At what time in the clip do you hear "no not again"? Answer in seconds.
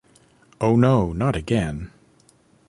0.77-1.91